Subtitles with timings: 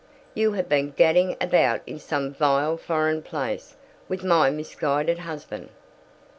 [0.33, 3.75] You have been gadding about in some vile foreign place
[4.09, 5.69] with my misguided husband."